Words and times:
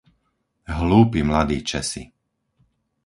Hlúpi 0.77 1.19
mladí 1.27 1.57
Česi! 1.69 2.01